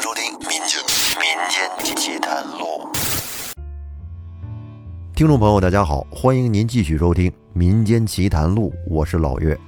[0.00, 0.80] 迎收听《民间
[1.20, 2.88] 民间奇谈录》。
[5.14, 9.58] 听众朋友，大家好，欢迎您继续收听《民间奇谈录》，我是老岳。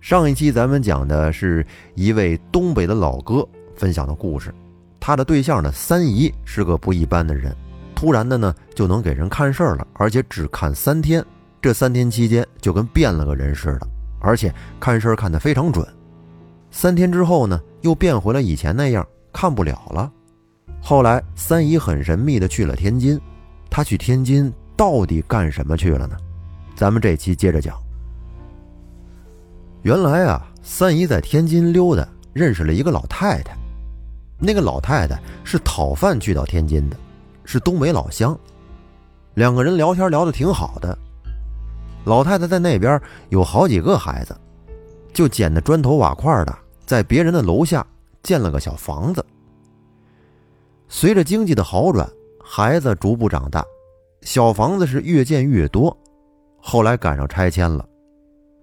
[0.00, 3.46] 上一期咱们讲的是一位东北的老哥
[3.76, 4.54] 分享的故事，
[4.98, 7.54] 他的对象呢三姨是个不一般的人，
[7.94, 11.22] 突然的呢就能给人看事儿了，而且只看三天，
[11.60, 13.86] 这三天期间就跟变了个人似的，
[14.20, 15.86] 而且看事儿看得非常准。
[16.70, 19.06] 三天之后呢，又变回了以前那样，
[19.40, 20.10] 看不了了。
[20.82, 23.20] 后来三姨很神秘的去了天津，
[23.70, 26.16] 她去天津到底干什么去了呢？
[26.74, 27.78] 咱们这期接着讲。
[29.82, 33.56] 原来啊，三姨在天津溜达，认识了一个老太太。
[34.40, 36.96] 那个老太太是讨饭去到天津的，
[37.44, 38.36] 是东北老乡。
[39.34, 40.98] 两个人聊天聊得挺好的。
[42.04, 44.36] 老太太在那边有好几个孩子。
[45.12, 47.86] 就捡的砖头瓦块的，在别人的楼下
[48.22, 49.24] 建了个小房子。
[50.88, 52.08] 随着经济的好转，
[52.42, 53.64] 孩子逐步长大，
[54.22, 55.96] 小房子是越建越多。
[56.56, 57.86] 后来赶上拆迁了，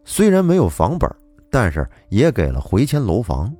[0.04, 1.10] 虽然没有房本，
[1.52, 3.54] 但是也给了回迁楼房。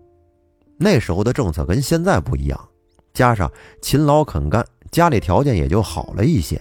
[0.78, 2.70] 那时候的政策跟现在不一样，
[3.14, 3.50] 加上
[3.82, 6.60] 勤劳肯干，家里条件也就好了一些。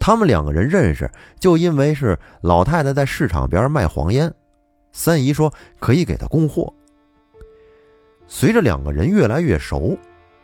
[0.00, 4.32] 他们两个人认识，就因为是老太太在市场边卖黄烟。
[4.90, 6.72] 三姨说可以给她供货。
[8.26, 9.96] 随着两个人越来越熟，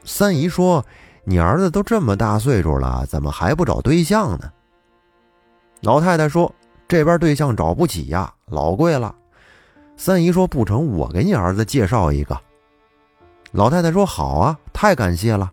[0.05, 0.85] 三姨说
[1.25, 4.51] ：“你儿子都这么大岁数了，怎么还不找对象呢？”
[5.83, 6.53] 老太太说
[6.89, 9.15] ：“这边对象找不起呀，老贵了。”
[9.97, 12.39] 三姨说：“不成，我给你儿子介绍一个。”
[13.53, 15.51] 老太太说：“好啊，太感谢了，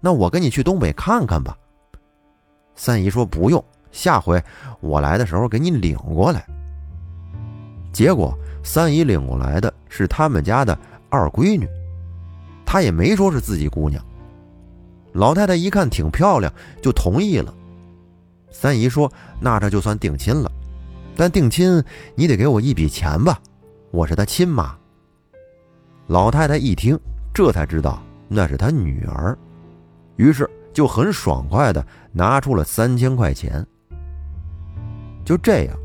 [0.00, 1.56] 那我跟你去东北看看吧。”
[2.74, 3.62] 三姨说：“不用，
[3.92, 4.42] 下回
[4.80, 6.44] 我来的时候给你领过来。”
[7.92, 10.76] 结果三姨领过来的是他们家的
[11.08, 11.68] 二闺女，
[12.64, 14.04] 她也没说是自己姑娘。
[15.12, 17.54] 老太太一看挺漂亮，就同意了。
[18.50, 20.50] 三姨说：“那这就算定亲了，
[21.16, 21.82] 但定亲
[22.14, 23.38] 你得给我一笔钱吧，
[23.90, 24.76] 我是她亲妈。”
[26.08, 26.98] 老太太一听，
[27.32, 29.36] 这才知道那是她女儿，
[30.16, 33.64] 于是就很爽快的拿出了三千块钱。
[35.24, 35.76] 就这样。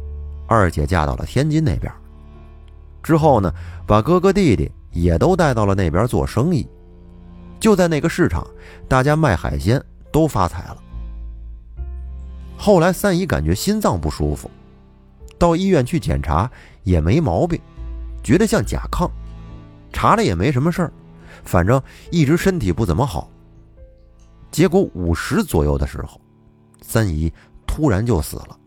[0.51, 1.93] 二姐嫁到了天津那边，
[3.03, 3.53] 之后呢，
[3.85, 6.67] 把哥哥弟弟也都带到了那边做生意。
[7.59, 8.47] 就在那个市场，
[8.87, 10.77] 大家卖海鲜都发财了。
[12.57, 14.49] 后来三姨感觉心脏不舒服，
[15.37, 16.49] 到医院去检查
[16.83, 17.59] 也没毛病，
[18.23, 19.09] 觉得像甲亢，
[19.91, 20.91] 查了也没什么事儿，
[21.43, 23.29] 反正一直身体不怎么好。
[24.51, 26.19] 结果五十左右的时候，
[26.81, 27.31] 三姨
[27.67, 28.57] 突然就死了。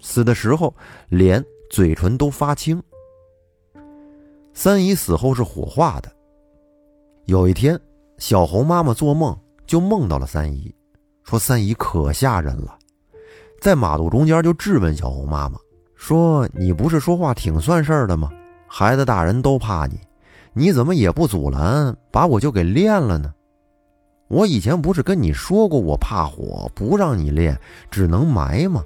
[0.00, 0.74] 死的时候，
[1.08, 2.82] 脸、嘴唇都发青。
[4.56, 6.10] 三姨死后是火化的。
[7.26, 7.78] 有一天，
[8.16, 10.74] 小红妈妈做梦就梦到了三姨，
[11.24, 12.74] 说三姨可吓人了，
[13.60, 15.58] 在马路中间就质问小红妈妈，
[15.94, 18.32] 说你不是说话挺算事儿的吗？
[18.66, 20.00] 孩子大人都怕你，
[20.54, 23.34] 你怎么也不阻拦，把我就给练了呢？
[24.28, 28.82] 我以前不是跟你说过我怕火，不让你练，只能埋吗？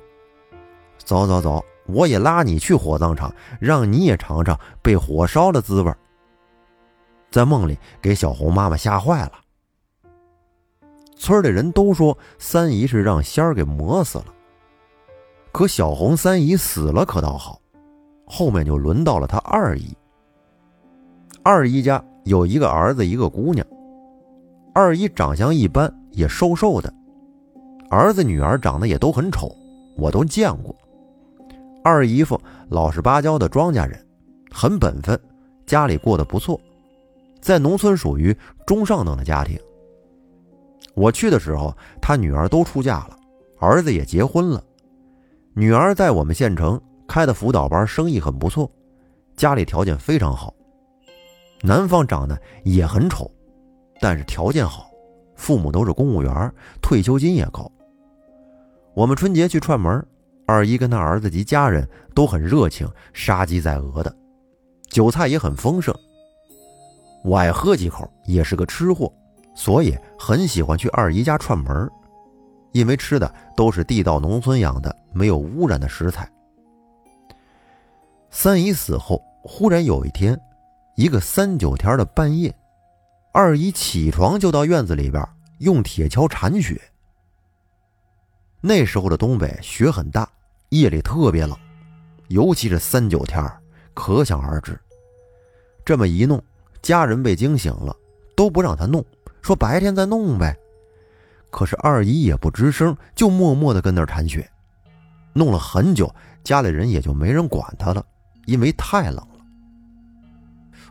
[0.99, 5.93] 走走走，我也拉你去火葬场，让你也尝尝被火烧的滋味。
[7.31, 9.33] 在梦里给小红妈妈吓坏了。
[11.17, 14.27] 村里人都说三姨是让仙儿给磨死了，
[15.53, 17.61] 可小红三姨死了可倒好，
[18.27, 19.95] 后面就轮到了她二姨。
[21.43, 23.67] 二姨家有一个儿子，一个姑娘。
[24.75, 26.93] 二姨长相一般，也瘦瘦的，
[27.91, 29.55] 儿子女儿长得也都很丑，
[29.97, 30.75] 我都见过。
[31.83, 34.07] 二姨夫老实巴交的庄稼人，
[34.51, 35.19] 很本分，
[35.67, 36.61] 家里过得不错，
[37.41, 38.37] 在农村属于
[38.67, 39.59] 中上等的家庭。
[40.95, 43.17] 我去的时候，他女儿都出嫁了，
[43.59, 44.63] 儿子也结婚了，
[45.55, 48.71] 女儿在我们县城开的辅导班，生意很不错，
[49.37, 50.53] 家里条件非常好。
[51.63, 53.31] 男方长得也很丑，
[54.01, 54.91] 但是条件好，
[55.35, 56.53] 父母都是公务员，
[56.83, 57.71] 退休金也高。
[58.93, 60.07] 我们春节去串门。
[60.51, 64.13] 二姨跟他儿子及家人都很热情，杀鸡宰鹅的，
[64.89, 65.95] 酒菜也很丰盛。
[67.23, 69.13] 我爱喝几口，也是个吃货，
[69.55, 71.89] 所以很喜欢去二姨家串门，
[72.73, 76.29] 因为吃的都是地道农村养的、没有污染的食材。
[78.29, 80.37] 三姨死后，忽然有一天，
[80.97, 82.53] 一个三九天的半夜，
[83.33, 85.25] 二姨起床就到院子里边
[85.59, 86.81] 用铁锹铲雪。
[88.61, 90.29] 那时候的东北雪很大。
[90.71, 91.57] 夜里特别冷，
[92.29, 93.61] 尤其是三九天儿
[93.93, 94.79] 可想而知。
[95.85, 96.41] 这么一弄，
[96.81, 97.95] 家人被惊醒了，
[98.37, 99.05] 都不让他弄，
[99.43, 100.57] 说白天再弄呗。
[101.51, 104.49] 可是二姨也不吱声，就默默的跟那儿铲雪，
[105.33, 106.13] 弄了很久，
[106.45, 108.07] 家里人也就没人管他了，
[108.47, 109.45] 因为太冷了。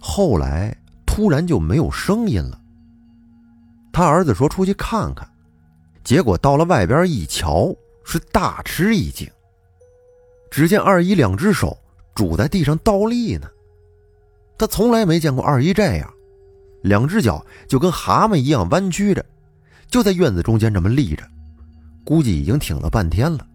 [0.01, 0.75] 后来
[1.05, 2.59] 突然就没有声音了。
[3.93, 5.25] 他儿子说出去看看，
[6.03, 7.73] 结果到了外边一瞧，
[8.03, 9.25] 是大吃一惊。
[10.49, 11.77] 只见二姨两只手
[12.15, 13.47] 拄在地上倒立呢。
[14.57, 16.13] 他从来没见过二姨这样，
[16.81, 19.25] 两只脚就跟蛤蟆一样弯曲着，
[19.87, 21.23] 就在院子中间这么立着，
[22.03, 23.45] 估计已经挺了半天了。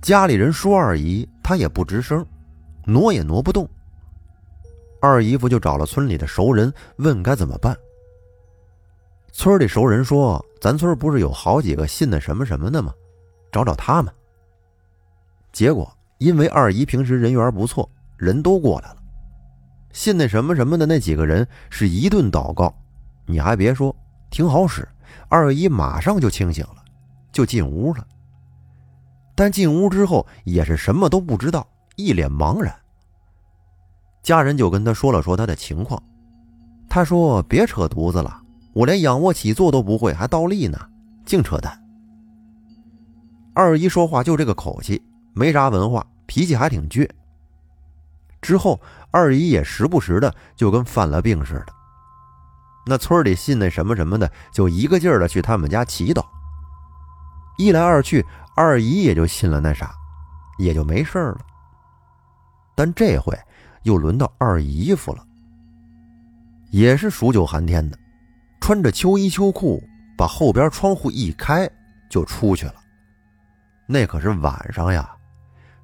[0.00, 2.24] 家里人说二姨，她也不吱声，
[2.86, 3.68] 挪也挪不动。
[5.00, 7.76] 二姨夫就找了村里的熟人，问该怎么办。
[9.32, 12.94] 村里熟人说：“咱村不是有好几个信的什么什么的吗？
[13.50, 14.12] 找找他们。”
[15.52, 18.96] 结果因为二姨平时人缘不错，人都过来了。
[19.92, 22.74] 信那什么什么的那几个人是一顿祷告，
[23.26, 23.94] 你还别说，
[24.30, 24.88] 挺好使。
[25.28, 26.82] 二姨马上就清醒了，
[27.30, 28.06] 就进屋了。
[29.34, 31.66] 但进屋之后也是什么都不知道，
[31.96, 32.74] 一脸茫然。
[34.22, 36.02] 家人就跟他说了说他的情况，
[36.88, 38.40] 他说：“别扯犊子了。”
[38.72, 40.78] 我连仰卧起坐都不会，还倒立呢，
[41.26, 41.78] 净扯淡。
[43.52, 45.02] 二姨说话就这个口气，
[45.34, 47.08] 没啥文化，脾气还挺倔。
[48.40, 48.80] 之后，
[49.10, 51.72] 二姨也时不时的就跟犯了病似的。
[52.84, 56.24] 那村里信那什么什么的，就一个劲儿的去他们家祈祷。
[57.56, 58.24] 一来二去，
[58.56, 59.94] 二姨也就信了那啥，
[60.58, 61.38] 也就没事了。
[62.74, 63.38] 但这回
[63.84, 65.24] 又轮到二姨夫了，
[66.70, 67.96] 也是数九寒天的。
[68.60, 69.82] 穿着秋衣秋裤，
[70.18, 71.70] 把后边窗户一开
[72.10, 72.74] 就出去了。
[73.86, 75.08] 那可是晚上呀。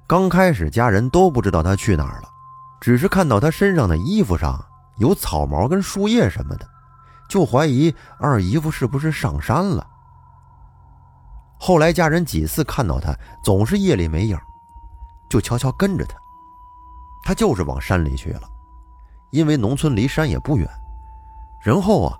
[0.09, 2.27] 刚开始家人都不知道他去哪儿了，
[2.81, 4.59] 只是看到他身上的衣服上
[4.97, 6.67] 有草毛跟树叶什么的，
[7.29, 9.85] 就怀疑二姨夫是不是上山了。
[11.59, 14.35] 后来家人几次看到他总是夜里没影，
[15.29, 16.17] 就悄悄跟着他。
[17.23, 18.49] 他就是往山里去了，
[19.29, 20.67] 因为农村离山也不远。
[21.63, 22.17] 然后啊，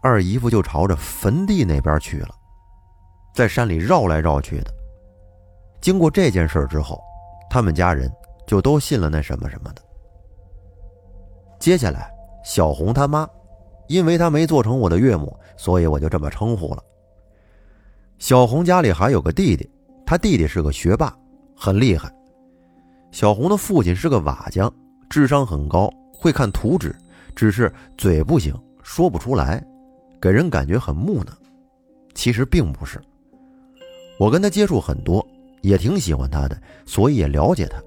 [0.00, 2.28] 二姨夫就朝着坟地那边去了，
[3.34, 4.72] 在山里绕来绕去的。
[5.80, 7.02] 经过这件事之后，
[7.52, 8.10] 他们家人
[8.46, 9.82] 就都信了那什么什么的。
[11.58, 12.10] 接下来，
[12.42, 13.28] 小红他妈，
[13.88, 16.82] 因为她没做成我的岳母，所以我就这么称呼了。
[18.18, 19.68] 小红家里还有个弟弟，
[20.06, 21.14] 他弟弟是个学霸，
[21.54, 22.10] 很厉害。
[23.10, 24.72] 小红的父亲是个瓦匠，
[25.10, 26.96] 智商很高，会看图纸，
[27.36, 28.58] 只是嘴不行。
[28.82, 29.62] 说不出来，
[30.18, 31.36] 给人感觉很木讷。
[32.14, 32.98] 其实并不是。
[34.18, 35.22] 我跟他接触很多，
[35.62, 37.82] 也挺喜欢他的，所以也了解他。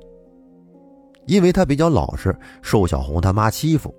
[1.27, 3.93] 因为他比较老实，受小红他妈欺负。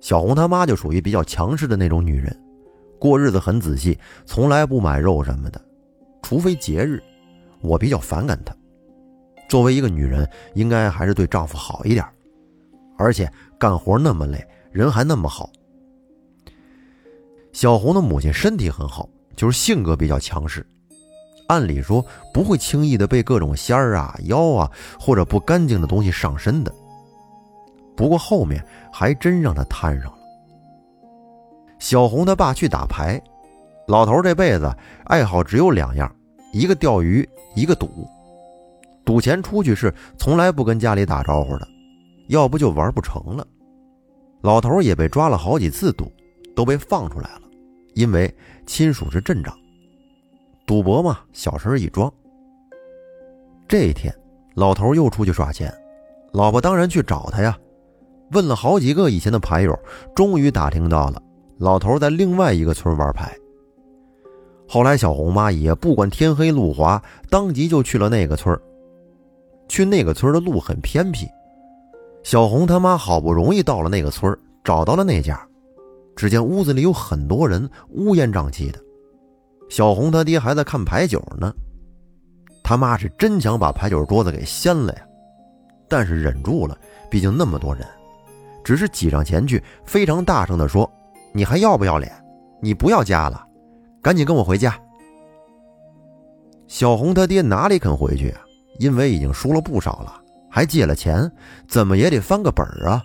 [0.00, 2.34] 小红他妈就属于比较强势的那种女人，
[2.98, 5.60] 过日子很仔细，从来不买肉什么的，
[6.22, 7.02] 除非节日。
[7.60, 8.54] 我比较反感她。
[9.48, 12.04] 作为一个女人，应该还是对丈夫好一点，
[12.98, 15.50] 而且干活那么累，人还那么好。
[17.52, 20.66] 小红的母亲身体很好，就是性格比较强势，
[21.46, 26.72] 按理说不会轻易的被各种仙儿啊、妖啊或者不干净的东西上身的。
[27.96, 30.18] 不过后面还真让他摊上了。
[31.78, 33.20] 小红他爸去打牌，
[33.86, 34.74] 老头这辈子
[35.04, 36.10] 爱好只有两样，
[36.52, 38.08] 一个钓鱼，一个赌。
[39.04, 41.68] 赌钱出去是从来不跟家里打招呼的，
[42.28, 43.46] 要不就玩不成了。
[44.40, 46.10] 老头也被抓了好几次赌，
[46.56, 47.42] 都被放出来了。
[47.94, 48.34] 因为
[48.66, 49.54] 亲属是镇长，
[50.66, 52.12] 赌博嘛，小事一桩。
[53.68, 54.14] 这一天，
[54.54, 55.72] 老头又出去耍钱，
[56.32, 57.58] 老婆当然去找他呀。
[58.32, 59.78] 问了好几个以前的牌友，
[60.14, 61.22] 终于打听到了
[61.58, 63.36] 老头在另外一个村玩牌。
[64.66, 68.58] 后来，小红妈也不管天黑路滑，当即就去了那个村
[69.68, 71.26] 去那个村的路很偏僻，
[72.22, 75.46] 小红他妈好不容易到了那个村找到了那家。
[76.16, 78.78] 只见屋子里有很多人，乌烟瘴气的。
[79.68, 81.52] 小红他爹还在看牌九呢，
[82.62, 85.02] 他妈是真想把牌九桌子给掀了呀，
[85.88, 86.76] 但是忍住了，
[87.10, 87.86] 毕竟那么多人，
[88.62, 90.88] 只是挤上前去，非常大声的说
[91.32, 92.12] ：“你还要不要脸？
[92.60, 93.44] 你不要家了，
[94.00, 94.78] 赶紧跟我回家。”
[96.66, 98.40] 小红他爹哪里肯回去啊？
[98.78, 101.30] 因为已经输了不少了，还借了钱，
[101.68, 103.02] 怎么也得翻个本儿啊。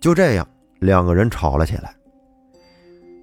[0.00, 0.46] 就这样，
[0.80, 1.94] 两个人吵了起来。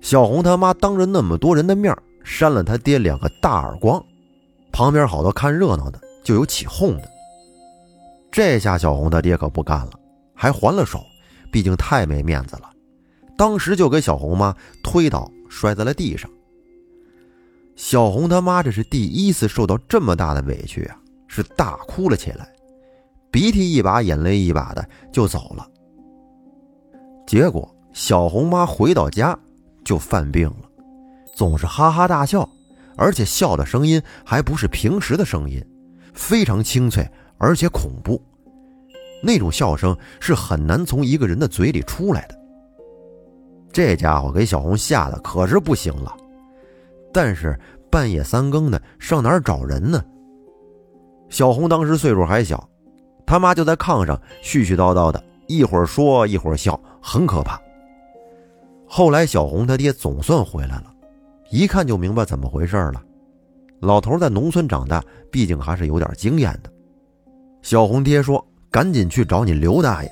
[0.01, 1.95] 小红他妈当着那么多人的面
[2.25, 4.03] 扇了他爹两个大耳光，
[4.72, 7.10] 旁边好多看热闹的就有起哄的。
[8.32, 9.91] 这下小红他爹可不干了，
[10.34, 11.05] 还还了手，
[11.51, 12.70] 毕竟太没面子了。
[13.38, 14.53] 当时就给小红妈
[14.84, 16.29] 推倒，摔在了地上。
[17.75, 22.50] 小红他妈这是第一次受到这么大的委屈啊，是大哭了起来，
[23.29, 25.67] 鼻涕一把眼泪一把的就走了。
[27.27, 29.38] 结果小红妈回到家
[29.84, 30.64] 就犯病了，
[31.35, 32.49] 总是哈哈大笑，
[32.95, 35.63] 而且笑的声音还不是平时的声音，
[36.13, 38.19] 非常清脆而且恐怖，
[39.21, 42.39] 那种笑声是很难从一个人的嘴里出来的。
[43.71, 46.15] 这家伙给小红吓得可是不行了。
[47.13, 47.59] 但是
[47.91, 50.01] 半夜三更的，上哪儿找人呢？
[51.29, 52.65] 小红当时岁数还小，
[53.25, 57.59] 他妈就在炕上絮絮叨叨的，一会儿说一会儿笑，很可怕。
[58.87, 60.93] 后来小红他爹总算回来了，
[61.49, 63.01] 一看就明白怎么回事了。
[63.79, 66.71] 老头在农村长大，毕竟还是有点经验的。
[67.61, 70.11] 小红爹说：“赶紧去找你刘大爷。”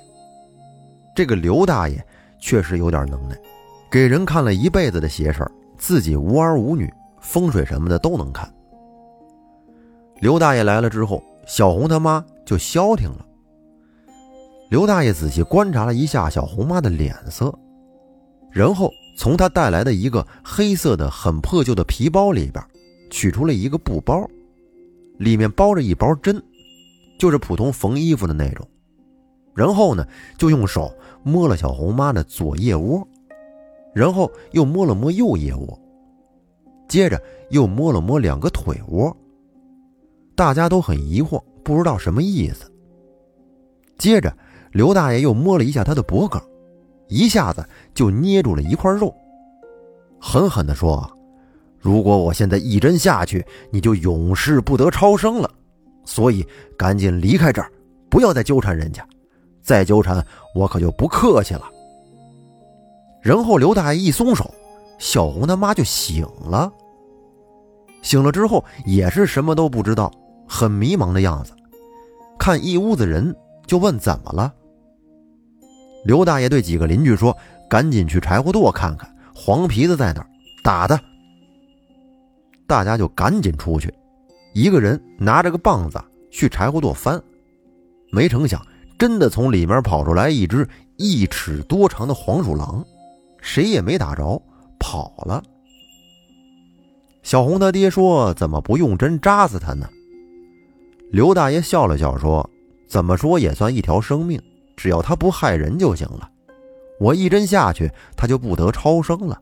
[1.15, 2.05] 这个刘大爷
[2.39, 3.35] 确实有点能耐，
[3.89, 5.51] 给人看了一辈子的邪事儿。
[5.77, 8.51] 自己无儿无女，风水什么的都能看。
[10.21, 13.25] 刘大爷来了之后，小红他妈就消停了。
[14.69, 17.53] 刘大爷仔细观察了一下小红妈的脸色，
[18.49, 22.63] 然后从他带来的一个黑色的很破旧的皮包里边，
[23.09, 24.27] 取出了一个布包，
[25.17, 26.41] 里面包着一包针，
[27.19, 28.67] 就是普通缝衣服的那种。
[29.53, 30.05] 然后呢，
[30.37, 30.91] 就用手
[31.23, 33.07] 摸了小红妈的左腋窝。
[33.93, 35.79] 然后又摸了摸右腋窝，
[36.87, 39.15] 接着又摸了摸两个腿窝。
[40.35, 42.71] 大家都很疑惑，不知道什么意思。
[43.99, 44.35] 接着，
[44.71, 46.41] 刘大爷又摸了一下他的脖梗，
[47.07, 49.13] 一下子就捏住了一块肉，
[50.19, 51.09] 狠狠地说
[51.79, 55.49] ：“如果我现在一针下去，你就永世不得超生了。
[56.05, 56.45] 所以
[56.77, 57.71] 赶紧离开这儿，
[58.09, 59.05] 不要再纠缠人家，
[59.61, 61.69] 再纠缠我可就不客气了。”
[63.21, 64.53] 然后刘大爷一松手，
[64.97, 66.71] 小红他妈就醒了。
[68.01, 70.11] 醒了之后也是什么都不知道，
[70.47, 71.53] 很迷茫的样子。
[72.37, 73.33] 看一屋子人，
[73.65, 74.53] 就问怎么了。
[76.03, 77.35] 刘大爷对几个邻居说
[77.69, 80.27] ：“赶紧去柴火垛看看，黄皮子在哪儿，
[80.63, 80.99] 打他。”
[82.67, 83.93] 大家就赶紧出去，
[84.53, 87.21] 一个人拿着个棒子去柴火垛翻，
[88.11, 88.61] 没成想
[88.97, 90.67] 真的从里面跑出来一只
[90.97, 92.83] 一尺多长的黄鼠狼。
[93.41, 94.41] 谁也没打着，
[94.79, 95.43] 跑了。
[97.23, 99.87] 小红他爹说：“怎么不用针扎死他呢？”
[101.11, 102.49] 刘大爷笑了笑说
[102.87, 104.41] ：“怎么说也算一条生命，
[104.83, 106.29] 只要他不害人就行了。
[106.99, 109.41] 我一针下去，他就不得超生了。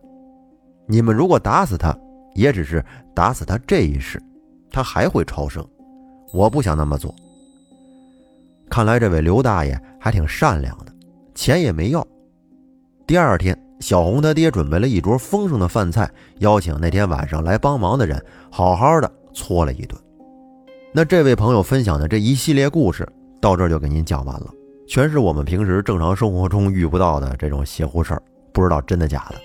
[0.86, 1.98] 你们如果打死他，
[2.36, 4.21] 也只是打死他这一世，
[4.69, 5.67] 他还会超生。
[6.31, 7.12] 我不想那么做。
[8.69, 10.93] 看来这位刘大爷还挺善良的，
[11.33, 12.05] 钱也没要。
[13.07, 16.07] 第二天。”小红他爹准备了一桌丰盛的饭菜，
[16.38, 20.00] 邀请那天晚上来帮忙的人好好的搓了一顿。
[20.93, 24.53] 那这位朋友分享的这一系列故事到这就给您讲完了，
[24.91, 28.21] 全是我们平时正常生活中遇不到的这种邪乎事儿，
[28.51, 29.36] 不知道真的假的。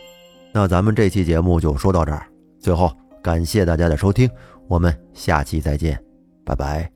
[0.52, 2.26] 那咱们这期节目就说到这儿，
[2.58, 2.90] 最后
[3.22, 4.28] 感谢大家的收听，
[4.66, 5.96] 我们下期再见，
[6.44, 6.95] 拜拜。